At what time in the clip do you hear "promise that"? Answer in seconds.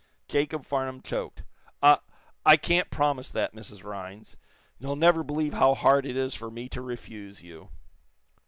2.89-3.53